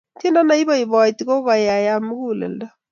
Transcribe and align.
tiendo 0.19 0.41
neipoipoiti 0.43 1.23
kokaikaiyo 1.29 1.95
mukuleldo 2.07 2.65